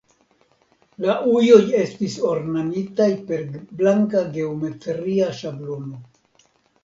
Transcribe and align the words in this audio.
La 1.03 1.15
ujoj 1.31 1.59
estis 1.81 2.15
ornamitaj 2.29 3.07
per 3.27 3.43
blanka 3.81 4.23
geometria 4.39 5.29
ŝablono. 5.41 6.01